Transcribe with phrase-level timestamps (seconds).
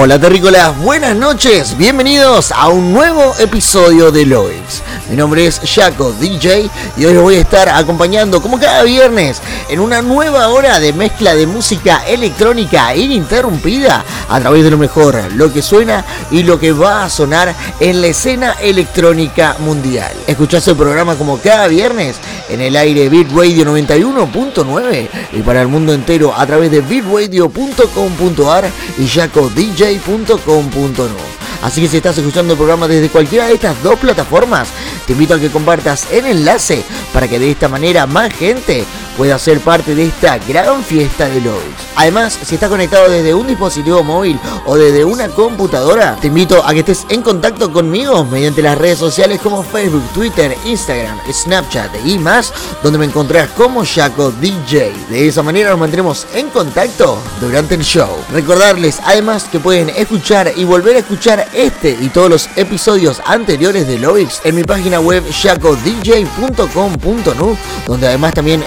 [0.00, 4.80] Hola terrícolas, buenas noches, bienvenidos a un nuevo episodio de Loix.
[5.08, 9.80] Mi nombre es Jaco DJ y hoy voy a estar acompañando como cada viernes en
[9.80, 15.50] una nueva hora de mezcla de música electrónica ininterrumpida a través de lo mejor, lo
[15.50, 20.12] que suena y lo que va a sonar en la escena electrónica mundial.
[20.26, 22.16] Escuchás el programa como cada viernes
[22.50, 28.70] en el aire Beat Radio 91.9 y para el mundo entero a través de beatradio.com.ar
[28.98, 31.47] y jacodj.com.no.
[31.62, 34.68] Así que si estás escuchando el programa desde cualquiera de estas dos plataformas,
[35.06, 38.84] te invito a que compartas el enlace para que de esta manera más gente
[39.18, 41.62] pueda ser parte de esta gran fiesta de Loix.
[41.96, 46.72] Además, si estás conectado desde un dispositivo móvil o desde una computadora, te invito a
[46.72, 52.18] que estés en contacto conmigo mediante las redes sociales como Facebook, Twitter, Instagram, Snapchat y
[52.20, 52.52] más,
[52.84, 54.94] donde me encontrarás como Jaco DJ.
[55.10, 58.16] De esa manera nos mantendremos en contacto durante el show.
[58.32, 63.88] Recordarles además que pueden escuchar y volver a escuchar este y todos los episodios anteriores
[63.88, 67.56] de Loix en mi página web jacodj.com.nu,
[67.88, 68.62] donde además también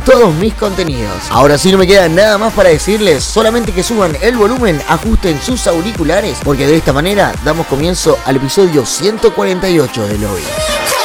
[0.00, 1.30] todos mis contenidos.
[1.30, 5.40] Ahora sí no me queda nada más para decirles, solamente que suban el volumen, ajusten
[5.40, 10.97] sus auriculares, porque de esta manera damos comienzo al episodio 148 de Loix.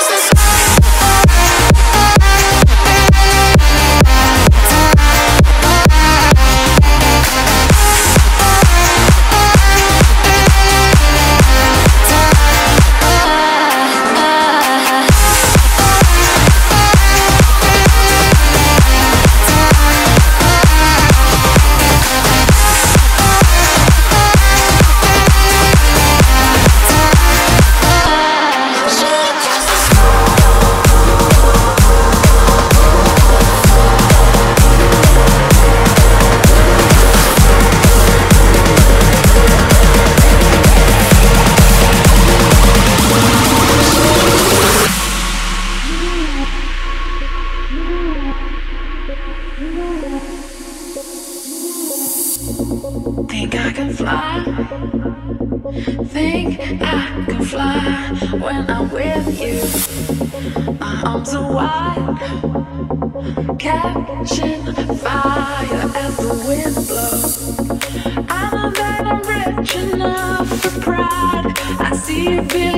[72.23, 72.72] you feel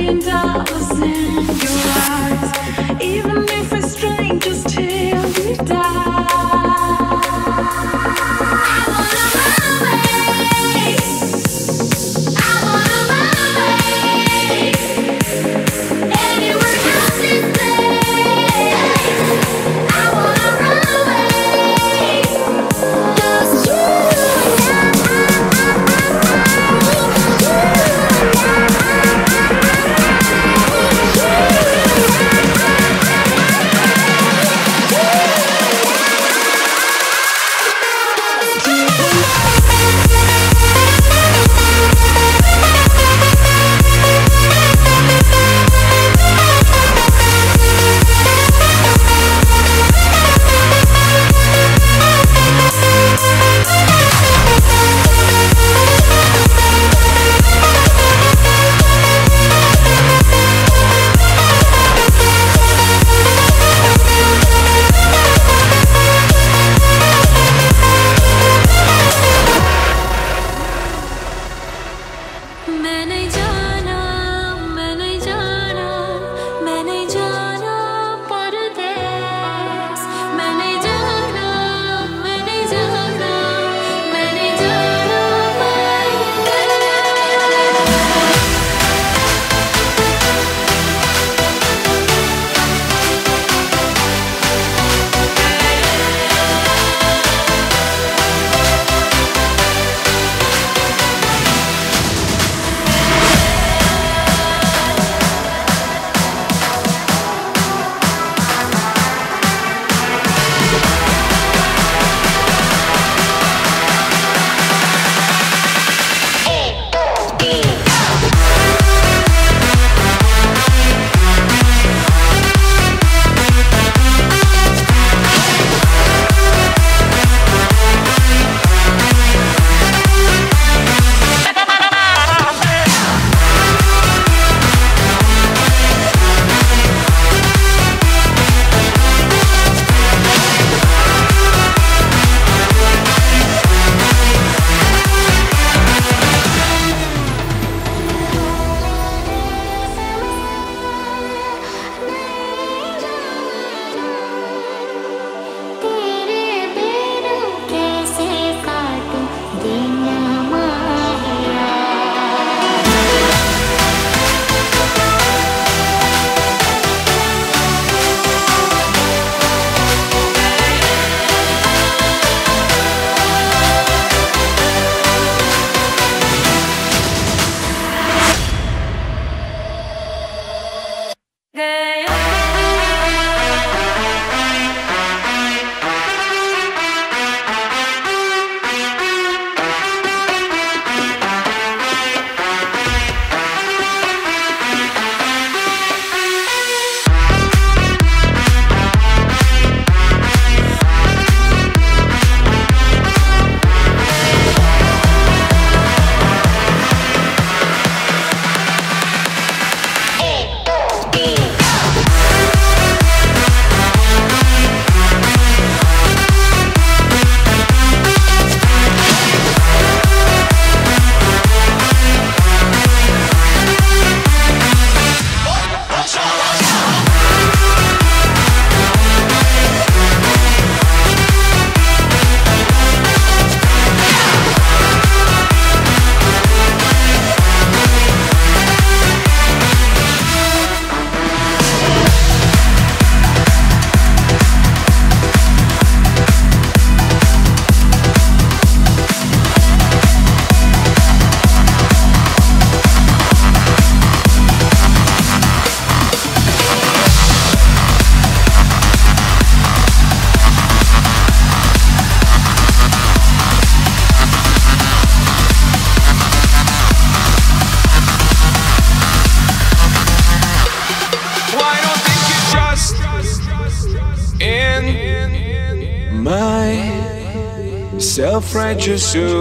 [278.86, 279.35] just so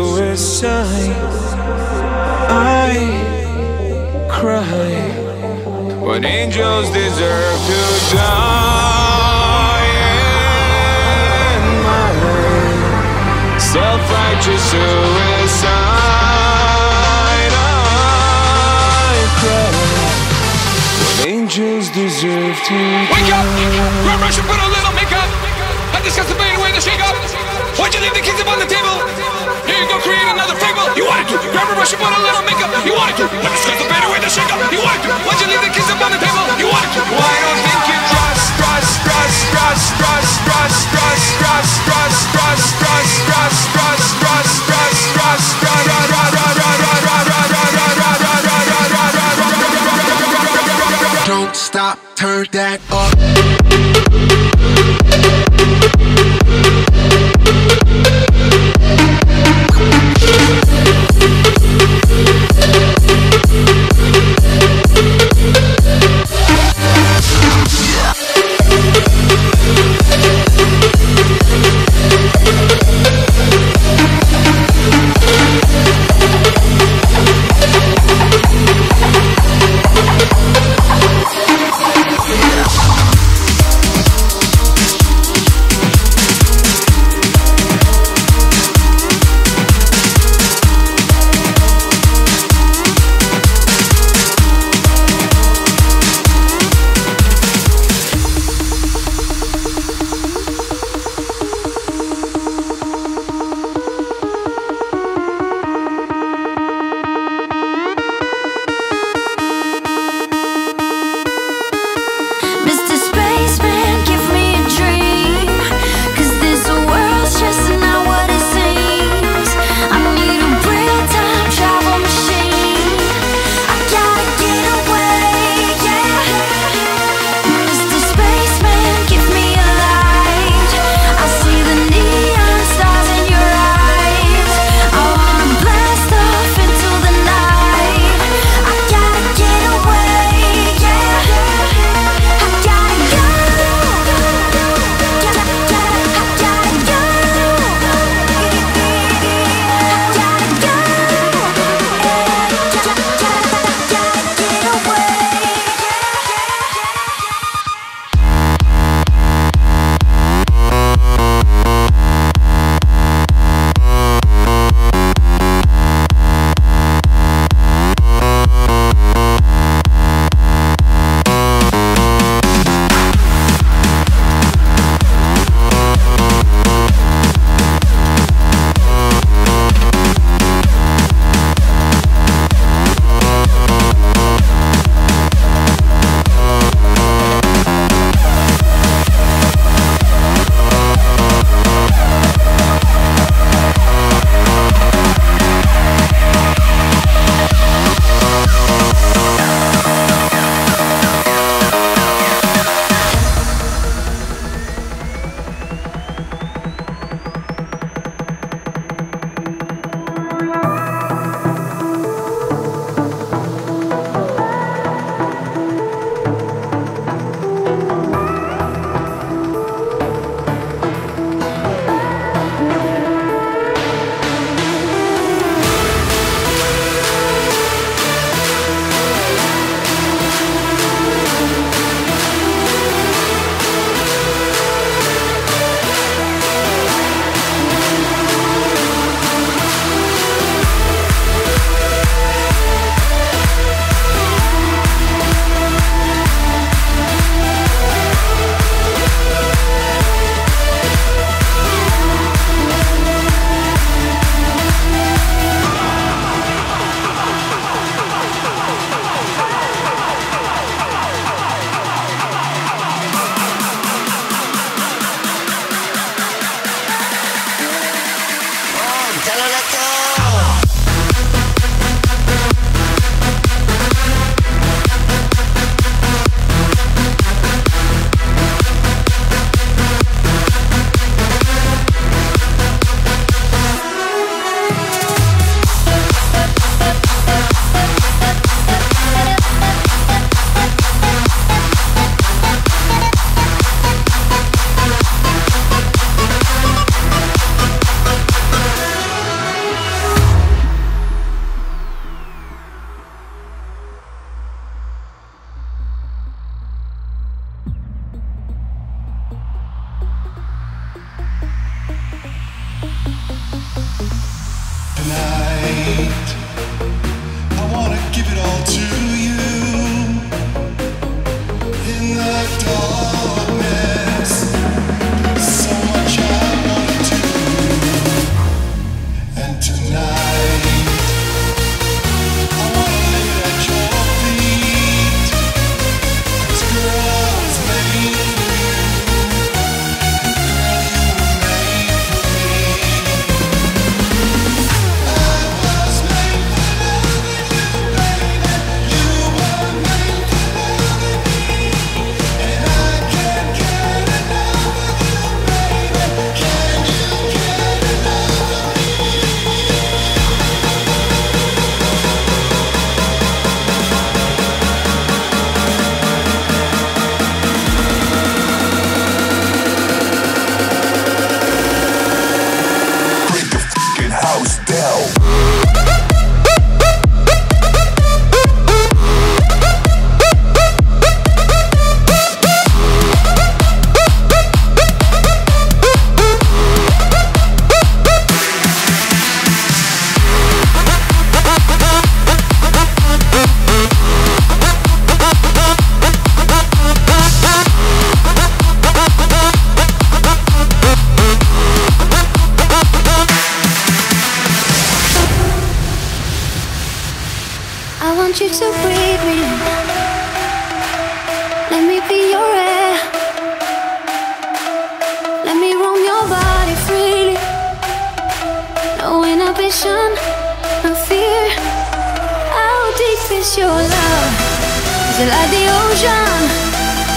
[425.15, 426.41] Till like the ocean,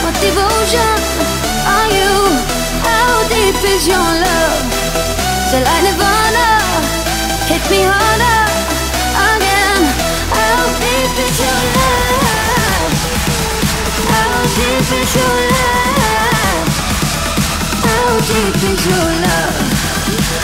[0.07, 0.99] what devotion
[1.67, 2.15] are you?
[2.87, 4.63] How deep is your love?
[5.51, 6.49] Till I nirvana,
[7.51, 8.43] hit me harder
[9.35, 9.83] again.
[10.31, 12.93] How deep is your love?
[14.15, 16.71] How deep is your love?
[17.83, 19.59] How deep is your love?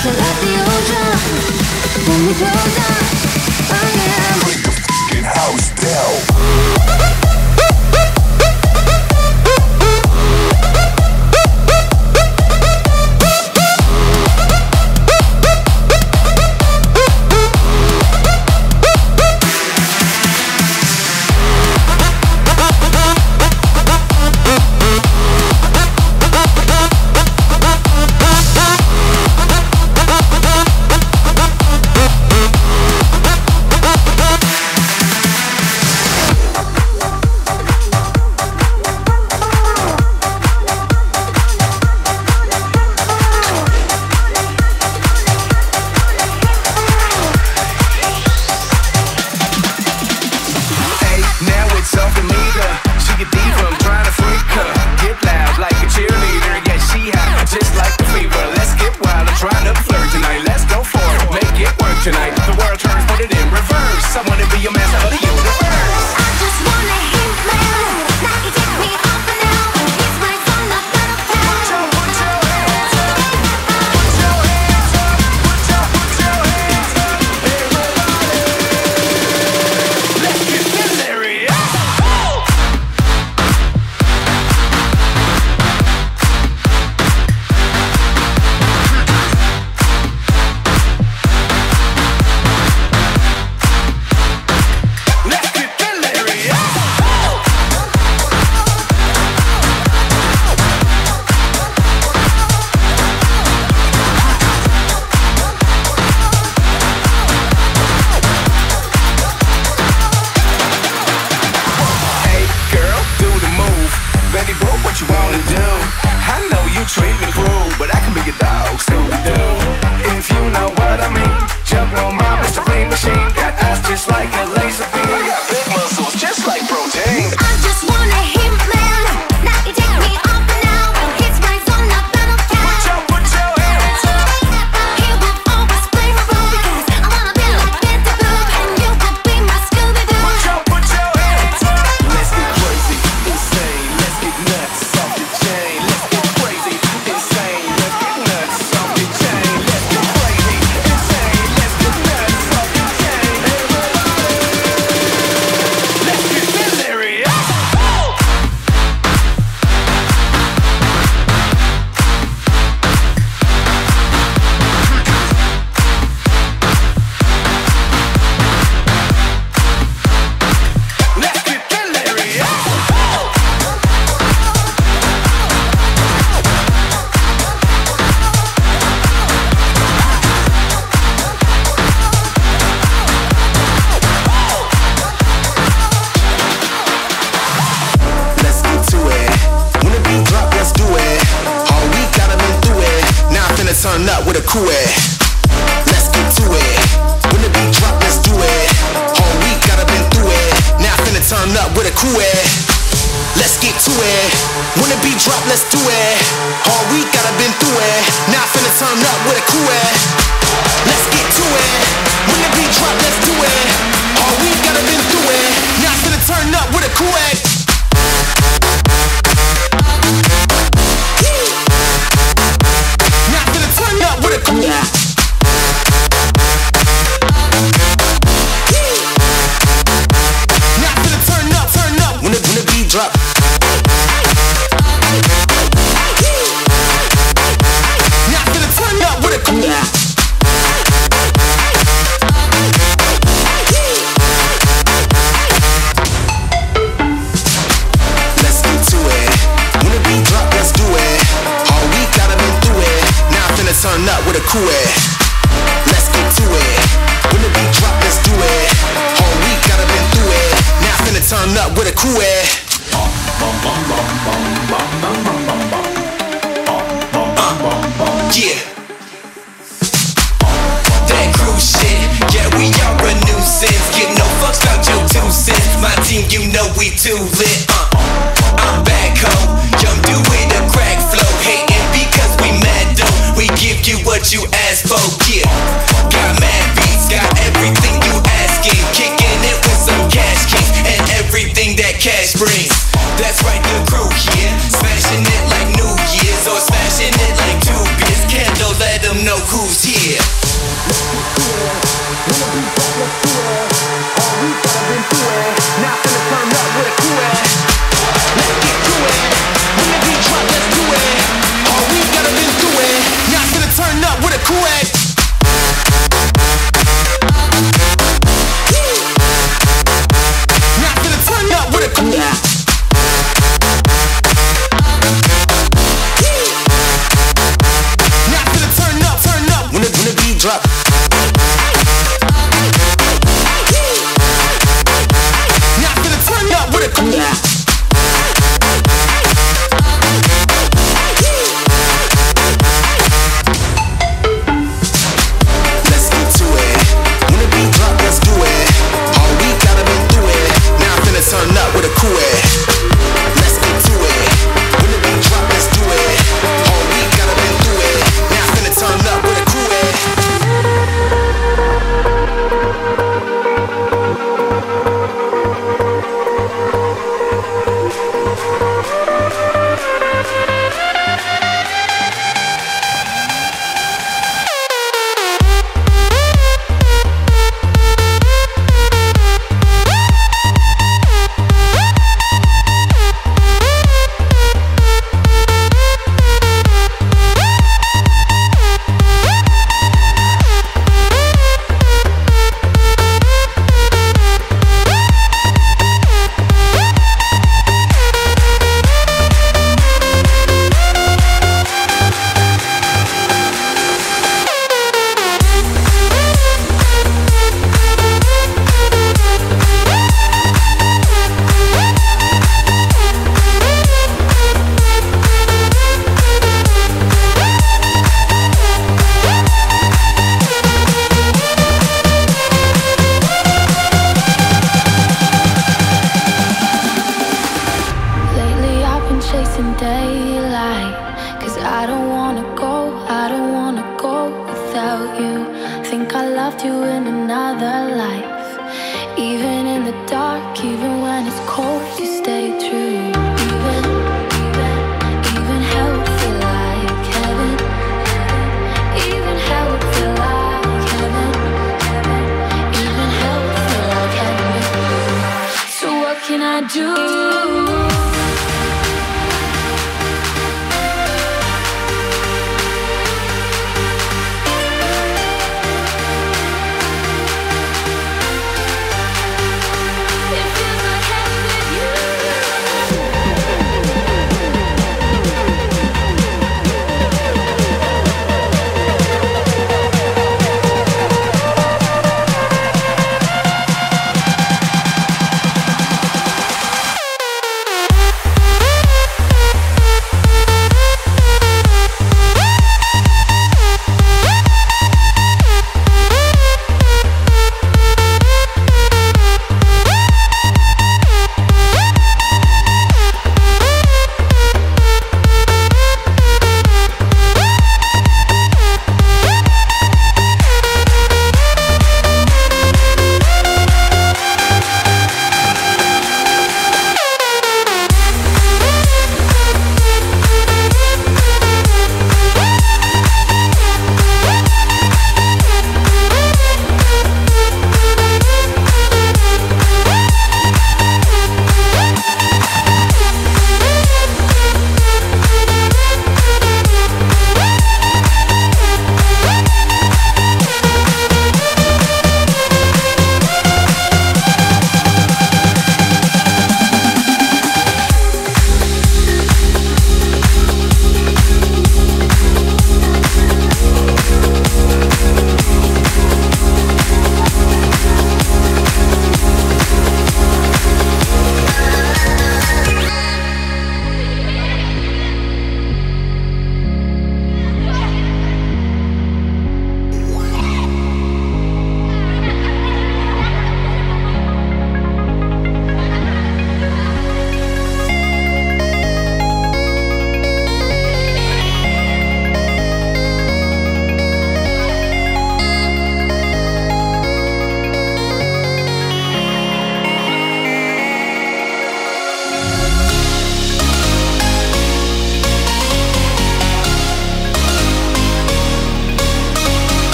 [0.00, 1.20] Till at the ocean,
[2.00, 2.96] pull me closer
[3.76, 4.40] again.
[4.40, 6.61] Bring your fucking house down.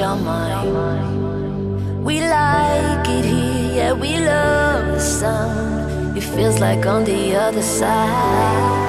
[0.00, 2.02] your mind.
[2.02, 6.16] We like it here, yeah, we love the sun.
[6.16, 8.79] It feels like on the other side.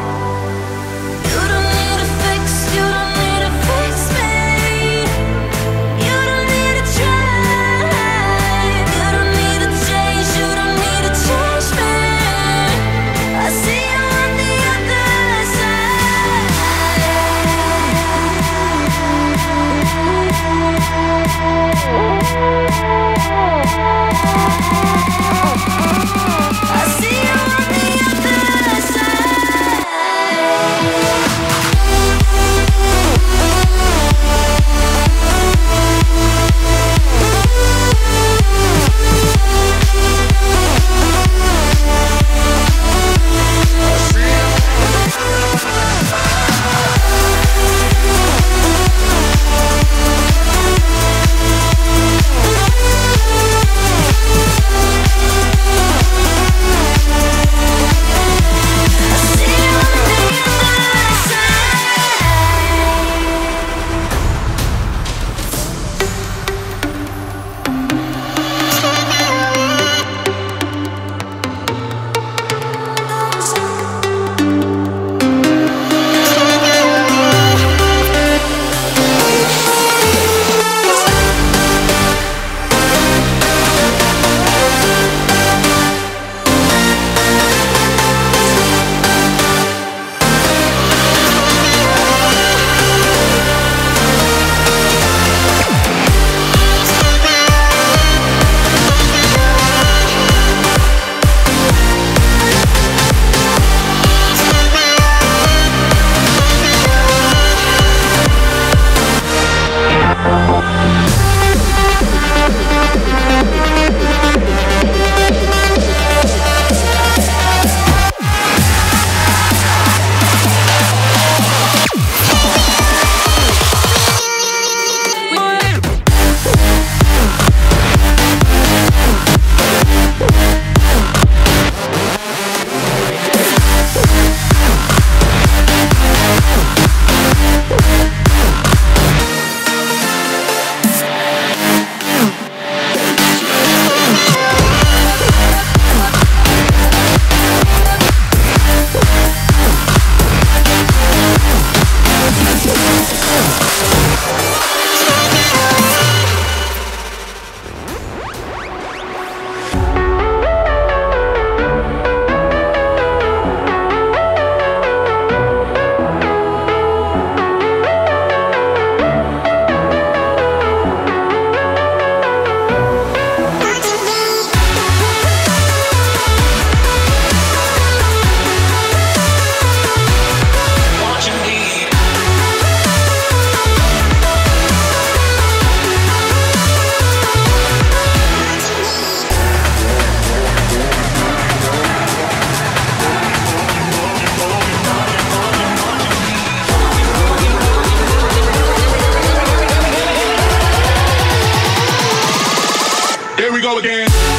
[203.41, 204.30] Here we go again.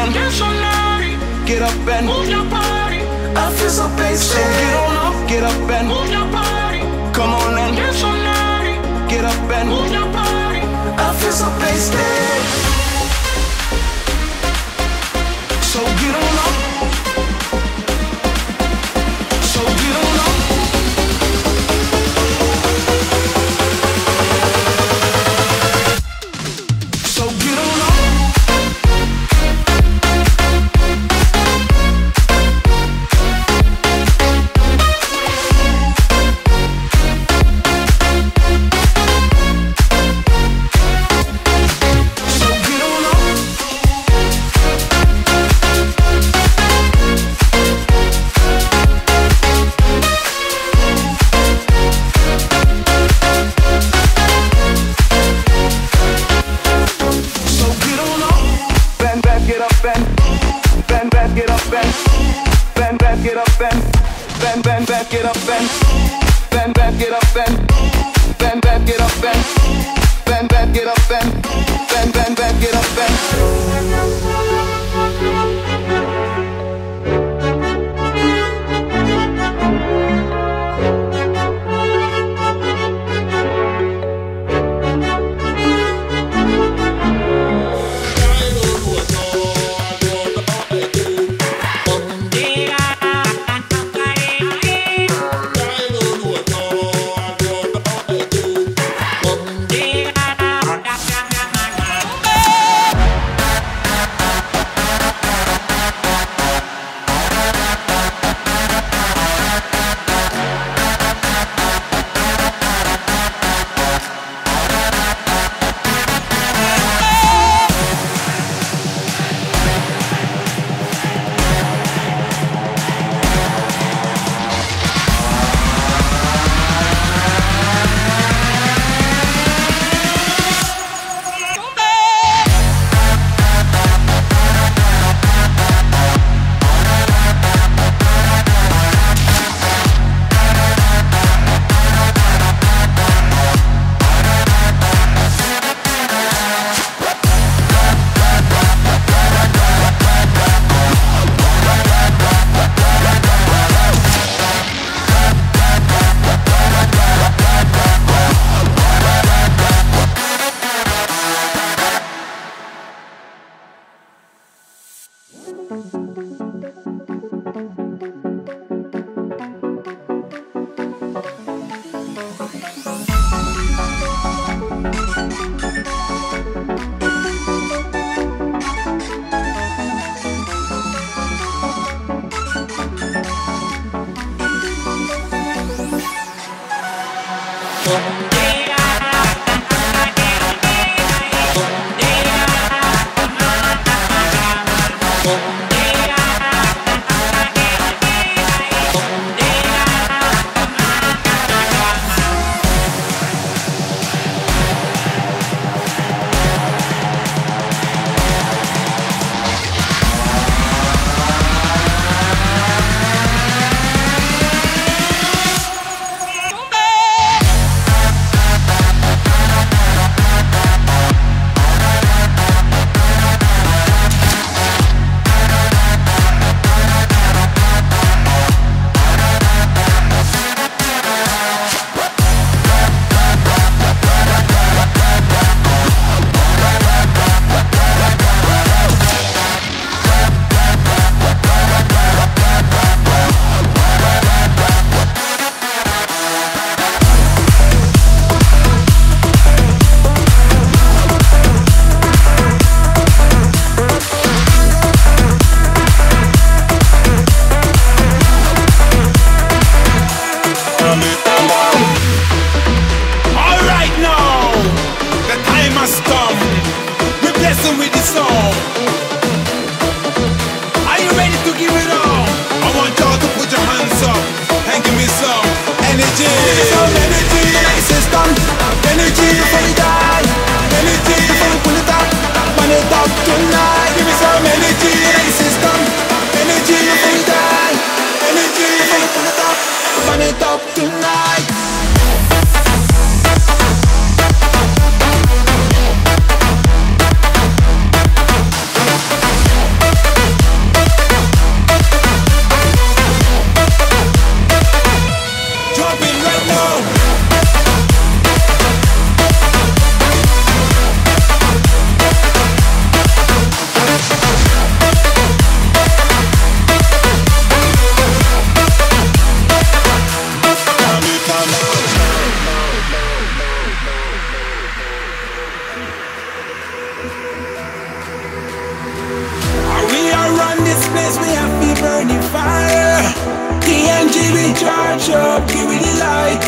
[0.00, 1.12] and get so naughty.
[1.44, 3.00] Get up and move your body.
[3.36, 4.32] I feel so basic.
[4.32, 6.80] So get on up, get up and move your body.
[7.16, 8.74] Come on and get so naughty.
[9.12, 10.62] Get up and move your body.
[11.04, 12.42] I feel so basic.
[15.70, 16.79] So get on up.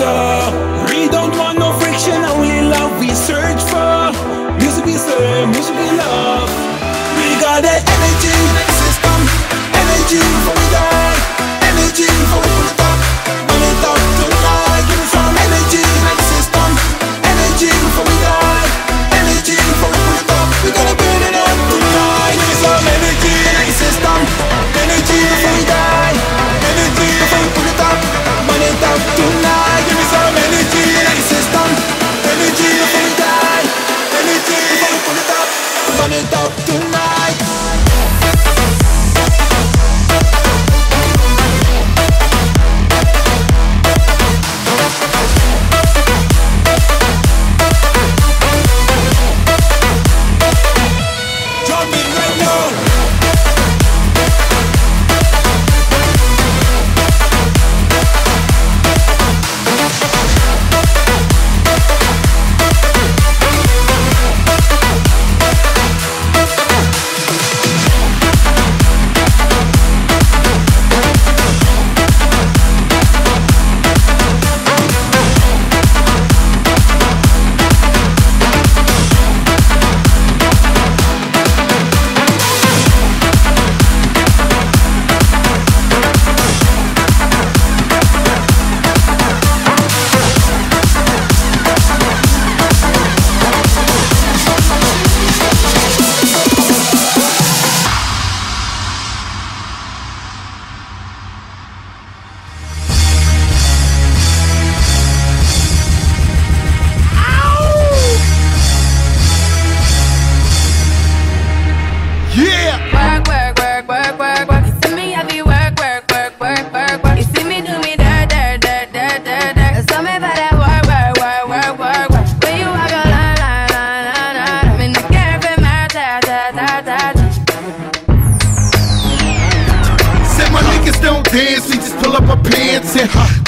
[0.01, 0.55] Up.
[0.89, 4.13] We don't want no friction, only love we search for.
[4.59, 6.49] Music be serve, music be love.
[7.19, 8.37] We got that energy
[8.79, 9.19] system,
[9.75, 10.23] energy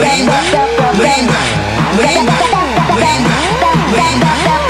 [0.00, 0.46] lean back,
[0.98, 1.48] lean back,
[1.98, 2.44] lean back,
[2.96, 4.69] lean back, lean back.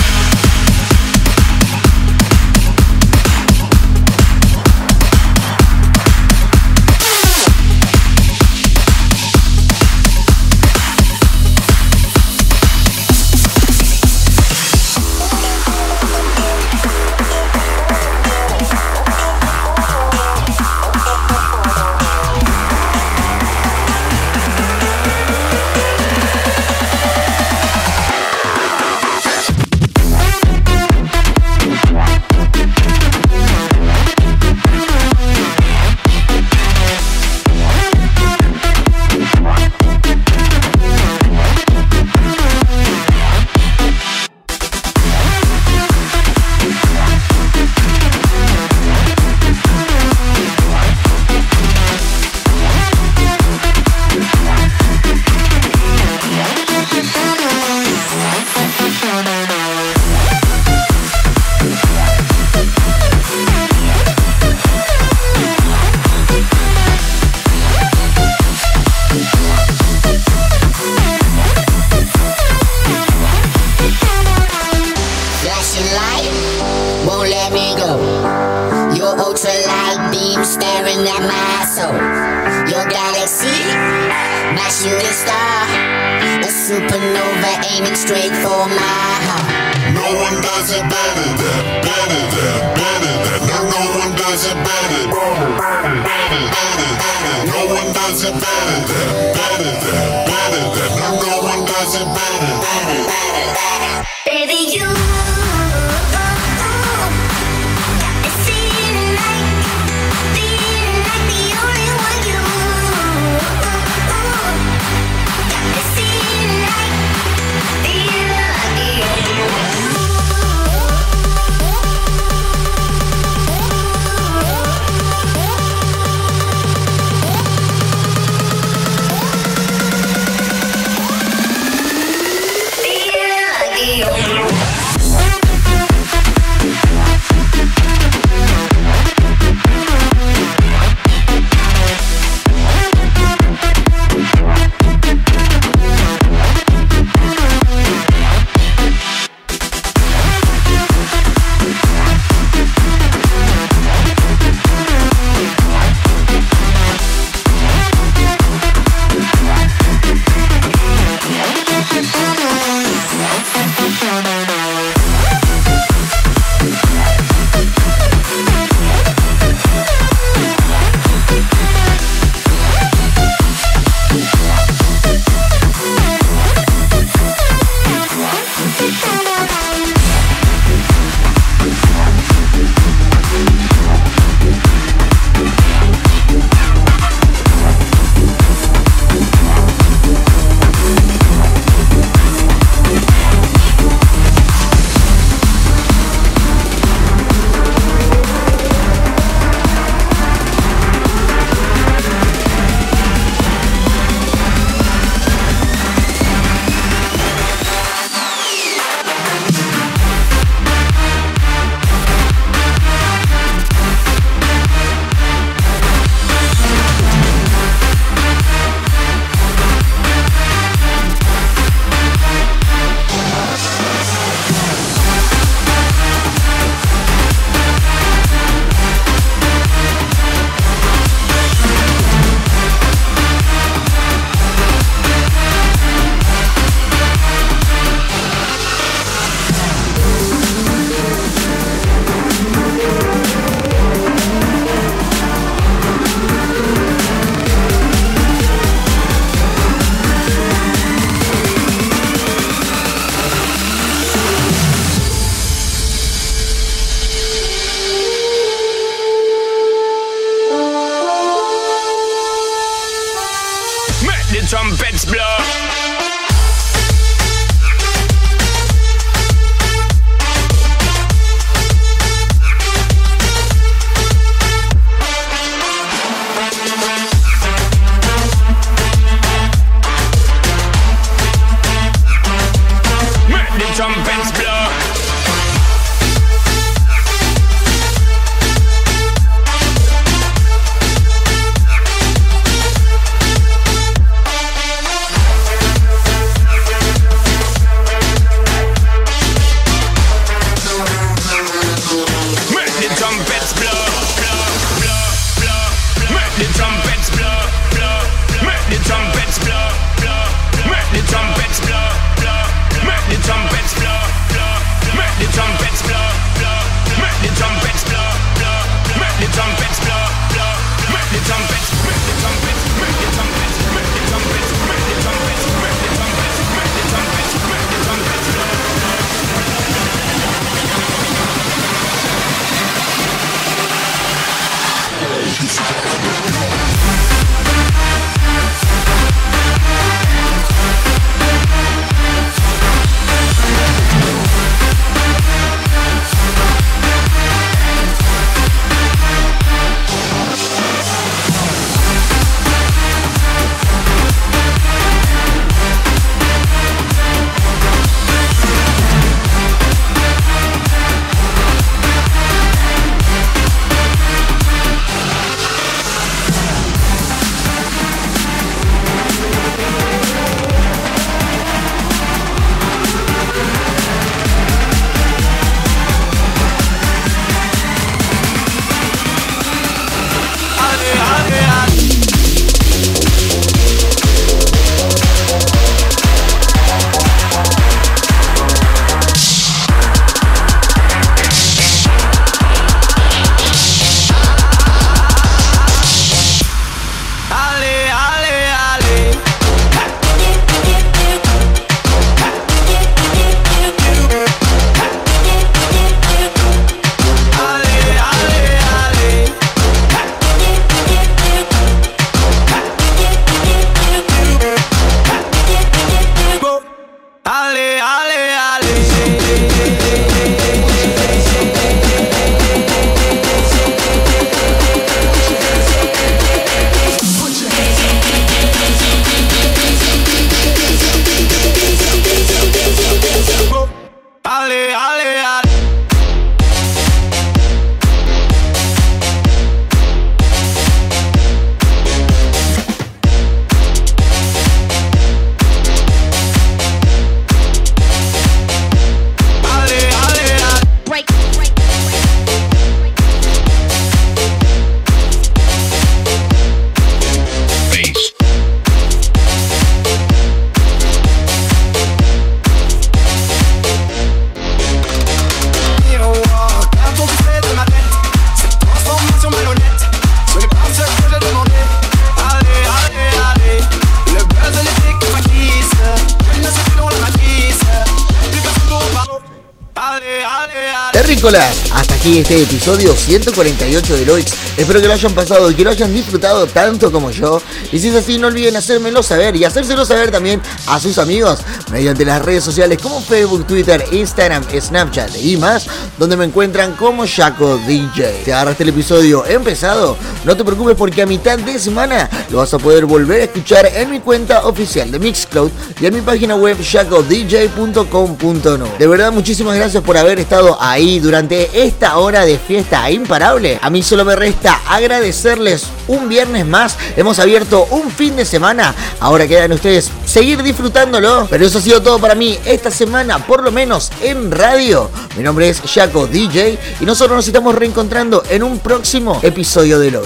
[482.11, 484.33] Este episodio 148 de Loix.
[484.57, 487.41] Espero que lo hayan pasado y que lo hayan disfrutado tanto como yo.
[487.71, 491.39] Y si es así, no olviden hacérmelo saber y hacérselo saber también a sus amigos
[491.71, 497.05] mediante las redes sociales como Facebook, Twitter, Instagram, Snapchat y más, donde me encuentran como
[497.05, 498.23] Shaco DJ.
[498.25, 499.95] ¿Te agarraste el episodio empezado?
[500.23, 503.65] No te preocupes porque a mitad de semana lo vas a poder volver a escuchar
[503.65, 505.49] en mi cuenta oficial de Mixcloud
[505.79, 508.67] y en mi página web shacodj.com.no.
[508.77, 513.57] De verdad, muchísimas gracias por haber estado ahí durante esta hora de fiesta imparable.
[513.61, 516.77] A mí solo me resta agradecerles un viernes más.
[516.95, 518.75] Hemos abierto un fin de semana.
[518.99, 521.27] Ahora quedan ustedes seguir disfrutándolo.
[521.29, 524.91] Pero eso ha sido todo para mí esta semana, por lo menos en radio.
[525.17, 529.89] Mi nombre es Jaco DJ y nosotros nos estamos reencontrando en un próximo episodio de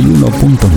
[0.00, 0.67] 91.9.